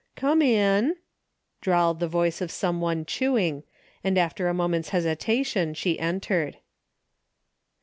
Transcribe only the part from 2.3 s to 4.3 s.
of some one chewing, and